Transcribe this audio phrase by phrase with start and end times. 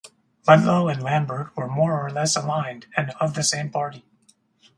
[0.47, 4.03] Ludlow and Lambert were more or less aligned and of the same party.